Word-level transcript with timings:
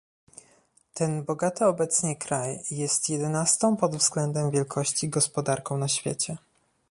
Ten 0.93 1.23
bogaty 1.23 1.65
obecnie 1.65 2.15
kraj 2.15 2.59
jest 2.71 3.09
jedenastą 3.09 3.77
pod 3.77 3.95
względem 3.95 4.51
wielkości 4.51 5.09
gospodarką 5.09 5.77
na 5.77 5.87
świecie 5.87 6.37